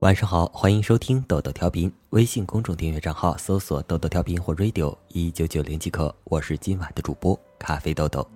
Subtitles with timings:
[0.00, 1.90] 晚上好，欢迎收听豆豆调频。
[2.10, 6.14] 微信公众订阅账号搜索“豆豆调频”或 “radio 一九九零”即可。
[6.24, 8.26] 我是今晚的主播咖啡豆豆。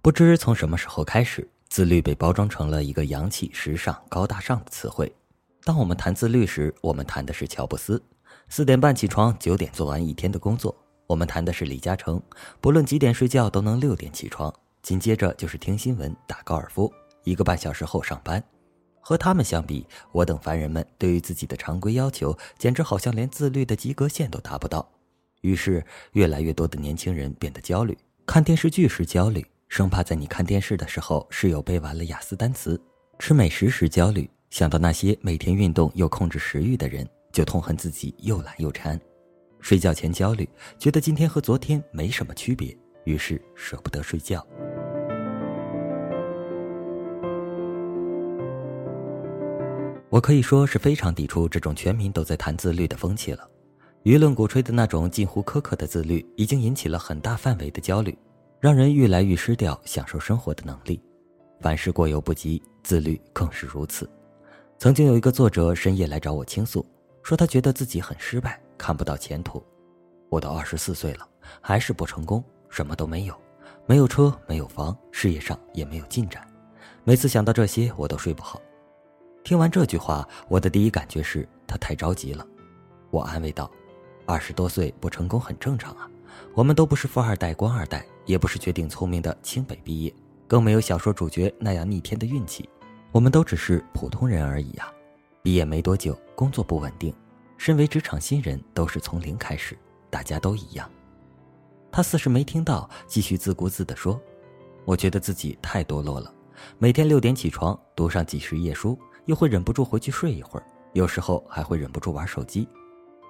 [0.00, 5.12] 不知从什么时候开始，自律被包装成了一个洋气、时尚、高大上的词汇。
[5.64, 8.02] 当我们谈自律时，我们谈的是乔布斯，
[8.48, 10.74] 四点半起床，九点做完一天的工作；
[11.08, 12.22] 我们谈的是李嘉诚，
[12.60, 14.54] 不论几点睡觉都能六点起床。
[14.82, 16.92] 紧接着就是听新闻、打高尔夫，
[17.24, 18.42] 一个半小时后上班。
[19.00, 24.86] 和他们相比，我等凡人们对于自己的常规要求，简直好像连自律的及格线都达不到。
[25.40, 25.82] 于是，
[26.12, 27.96] 越来越多的年轻人变得焦虑，
[28.26, 32.76] 看电视剧时焦虑，生怕在你看电视的时候室友背完了雅思单词；
[33.18, 38.98] 吃美食时焦虑，想到那些每天运动又控制食欲的人，就痛恨自己又懒又馋；
[39.60, 40.46] 睡觉前焦虑，
[40.78, 44.46] 觉得今天和昨天没什么区别，于是舍不得睡觉。
[50.10, 53.46] 我可以说是非常抵触这种全民都在谈自律的风气了。
[54.04, 58.16] 舆论鼓吹的那种近乎苛刻的自律，已经引起了很大范围的焦虑，
[58.58, 60.98] 让人愈来愈失掉享受生活的能力。
[61.60, 64.08] 凡事过犹不及，自律更是如此。
[64.78, 66.86] 曾经有一个作者深夜来找我倾诉，
[67.22, 69.62] 说他觉得自己很失败，看不到前途。
[70.30, 71.28] 我都二十四岁了，
[71.60, 73.34] 还是不成功，什么都没有，
[73.84, 76.42] 没有车，没有房，事业上也没有进展。
[77.04, 78.58] 每次想到这些，我都睡不好。
[79.48, 82.46] 听完这句话，我的第一感觉是他太着急了。
[83.10, 83.70] 我安慰道
[84.28, 86.06] ：“二十多岁不成功很正常啊，
[86.52, 90.14] 我们都不是富二代、官二代，也不是绝顶聪明的清北毕业，
[90.46, 92.68] 更没有小说主角那样逆天的运气，
[93.10, 94.92] 我们都只是普通人而已啊。
[95.42, 97.14] 毕业没多久，工作不稳定，
[97.56, 99.74] 身为职场新人都是从零开始，
[100.10, 100.86] 大家都一样。”
[101.90, 104.20] 他似是没听到，继续自顾自地说
[104.84, 106.30] ：“我觉得自己太堕落了，
[106.76, 108.94] 每天六点起床，读上几十页书。”
[109.28, 112.66] 又会忍不住回去睡一会儿，有时候还会忍不住玩手机。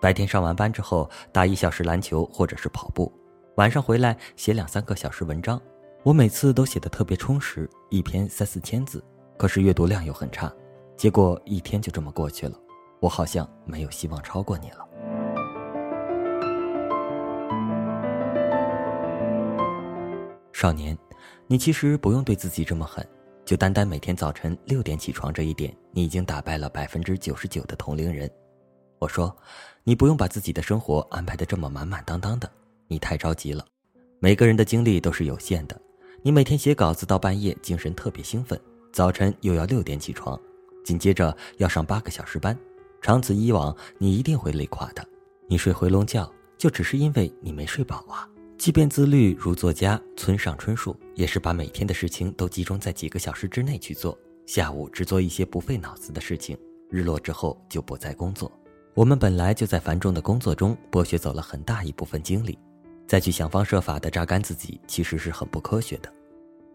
[0.01, 3.13] 白天上完班之后打一小时篮球或者是跑步，
[3.57, 5.61] 晚上回来写两三个小时文章。
[6.05, 9.03] 我每次都写得特别充实，一篇三四千字，
[9.37, 10.51] 可是阅读量又很差。
[10.97, 12.57] 结果一天就这么过去了，
[13.01, 14.89] 我好像没有希望超过你了。
[20.53, 20.97] 少年，
[21.49, 23.05] 你其实不用对自己这么狠。
[23.49, 28.31] 就单单每天早晨六点起床这一点，你已经打败了百分之九十九的同龄人。
[28.99, 29.35] 我说，
[29.85, 32.53] 你不用把自己的生活安排的这么满满当当的，
[32.89, 33.65] 你太着急了。
[34.21, 35.81] 每个人的精力都是有限的，
[36.21, 38.61] 你每天写稿子到半夜，精神特别兴奋，
[38.93, 40.39] 早晨又要六点起床，
[40.85, 42.55] 紧接着要上八个小时班，
[43.01, 45.03] 长此以往，你一定会累垮的。
[45.47, 48.29] 你睡回笼觉，就只是因为你没睡饱啊。
[48.59, 56.59] 即便自律如作家村上春树，也是把每天的事情都集中在几个小时之内去做，下午只做一些不费脑子的事情，
[56.91, 58.51] 日落之后就不再工作。
[58.95, 62.59] 我们本来就在繁重的工作中剥削走了很大一部分精力，
[63.07, 66.13] 再去想方设法的榨干自己，其实是很不科学的。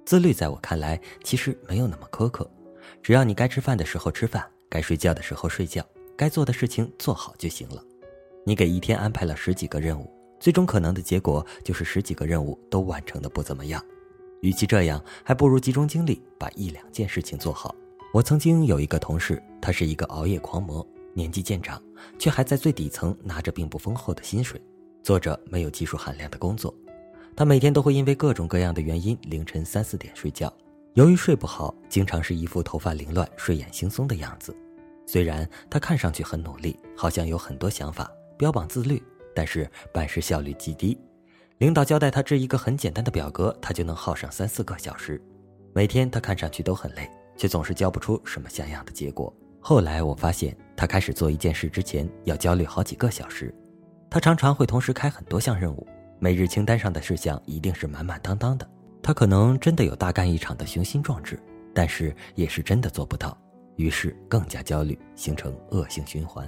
[0.06, 2.50] 自律在我看来，其实没有那么苛刻，
[3.02, 5.86] 只要你该吃饭的时候吃饭，该睡觉的时候睡觉，
[6.16, 7.84] 该做的事情做好就行了。
[8.46, 10.10] 你给一天安排了十几个任务。
[10.44, 13.82] 最终可能的结果就是十几个任务都完成的不怎么样，
[14.42, 17.74] 与其这样，还不如集中精力把一两件事情做好。
[18.14, 21.82] 我曾经有一个同事，他是一个熬夜狂魔，年纪渐长，
[22.20, 24.62] 却还在最底层拿着并不丰厚的薪水，
[25.02, 26.76] 做着没有技术含量的工作。
[27.38, 30.54] 他每天都会因为各种各样的原因凌晨三四点睡觉，
[30.96, 34.54] 由于睡不好，经常是一副头发凌乱、睡眼惺忪的样子。
[35.06, 39.02] 虽然他看上去很努力，好像有很多想法，标榜自律。
[39.36, 40.98] 但是办事效率极低，
[41.60, 45.22] 领导交代他制一个很简单的表格，他就能耗上三四个小时。
[45.74, 49.34] 每天他看上去都很累，却总是交不出什么像样的结果。
[49.60, 53.54] 后来我发现，他开始做一件事之前要焦虑好几个小时。
[54.10, 55.88] 他常常会同时开很多项任务，
[56.20, 58.70] 每日清单上的事项一定是满满当当的。
[59.02, 61.40] 他可能真的有大干一场的雄心壮志，
[61.74, 63.38] 但是也是真的做不到，
[63.78, 66.48] 于是更加焦虑，形成恶性循环。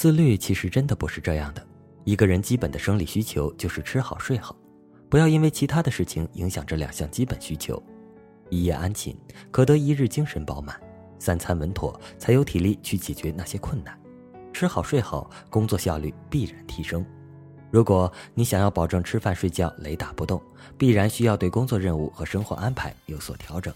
[0.00, 1.62] 自律其实真的不是这样的，
[2.04, 4.56] 一个人基本的生理需求就是吃好睡好，
[5.10, 7.82] 不要因为其他的事情影响这两项基本需求。
[8.48, 9.14] 一夜安寝，
[9.50, 10.74] 可得一日精神饱满；
[11.18, 13.94] 三餐稳妥，才有体力去解决那些困难。
[14.54, 17.04] 吃好睡好，工作效率必然提升。
[17.70, 20.40] 如果你想要保证吃饭睡觉雷打不动，
[20.78, 23.70] 必然需要对工作任务和生活安排有所调整。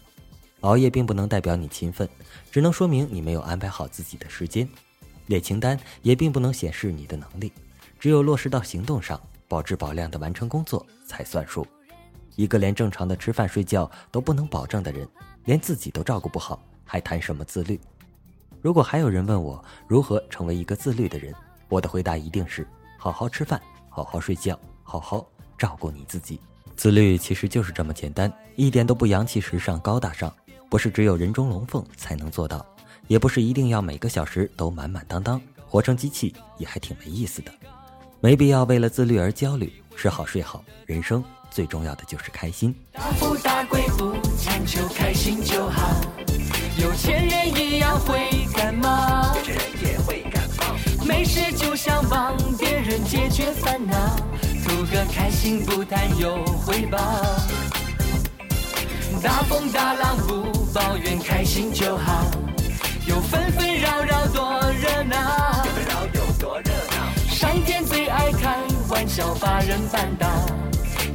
[0.61, 2.09] 熬夜并不能代表你勤奋，
[2.51, 4.67] 只能说明你没有安排好自己的时间。
[5.27, 7.53] 列清单也并不能显示你的能力，
[7.99, 11.67] 只有落实到行动上，保质保量的完成工作才算数。
[12.37, 15.09] 一个连正常的吃饭睡觉都不能保证的人，
[15.45, 17.81] 连自己都照顾不好，还谈什么自律？
[18.61, 21.33] 如果还有人问我如何成为一个自律的人，
[21.69, 22.67] 我的回答一定是：
[22.99, 25.27] 好好吃饭，好好睡觉，好好
[25.57, 26.41] 照顾你自己。
[26.75, 30.35] 自律其实就是这么简单，一点都不洋气、时尚、高大上，
[30.69, 32.67] 不是只有人中龙凤才能做到，
[33.07, 37.53] 也不是一定要每个小时都满满当当，活成机器也还挺没意思的。
[38.21, 41.23] 没必要为了自律而焦虑，吃好睡好，人生。
[41.51, 42.75] 最重要的就是开心。
[42.91, 45.89] 大富大贵不强求，开心就好。
[46.83, 51.05] 有钱人一样会感冒，有钱人也会感冒。
[51.07, 53.95] 没事就想帮别人解决烦恼，
[54.65, 56.99] 图个开心不谈有回报。
[59.23, 60.43] 大风大浪不
[60.73, 62.25] 抱怨，开心就好。
[63.07, 67.13] 有纷纷扰扰多热闹，纷纷扰有多热闹。
[67.29, 68.57] 上天最爱开
[68.89, 70.27] 玩笑，把人绊倒。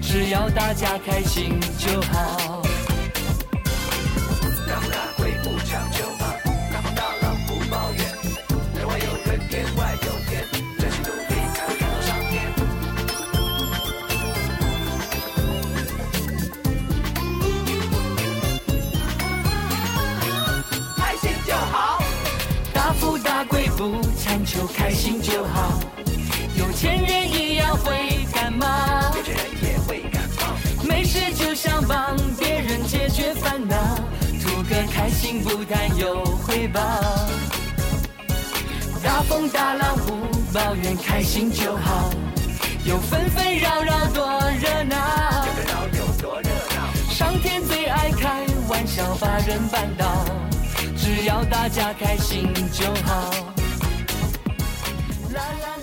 [0.01, 2.62] 只要大家开心就好。
[24.45, 25.80] 就，开心就好。
[26.56, 28.65] 有钱人一样会感冒。
[29.15, 30.56] 有钱人也会感冒。
[30.88, 33.75] 没事就想帮别人解决烦恼，
[34.41, 36.81] 图个开心不谈有回报。
[39.03, 40.15] 大风大浪不
[40.53, 42.09] 抱怨，开心就好。
[42.85, 44.24] 有纷纷扰扰多
[44.59, 45.45] 热闹，
[45.94, 50.25] 有多热闹，上天最爱开玩笑，把人绊倒。
[50.97, 53.31] 只要大家开心就好。
[55.39, 55.79] la la